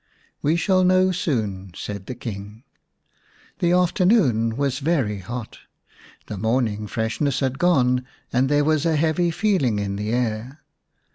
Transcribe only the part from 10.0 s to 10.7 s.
air.